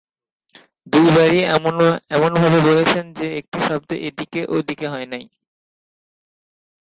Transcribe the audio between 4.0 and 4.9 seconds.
এদিক-ওদিক